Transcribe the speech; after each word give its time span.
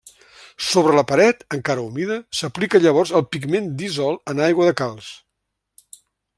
Sobre 0.67 0.93
la 0.99 1.03
paret, 1.11 1.43
encara 1.57 1.83
humida, 1.89 2.17
s'aplica 2.39 2.81
llavors 2.87 3.13
el 3.21 3.25
pigment 3.35 3.69
dissolt 3.85 4.35
en 4.35 4.45
aigua 4.49 4.71
de 4.71 4.77
calç. 4.83 5.15